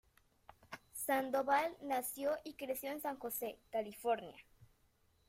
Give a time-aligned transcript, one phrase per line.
[0.95, 4.35] Sandoval nació y creció en San Jose, California.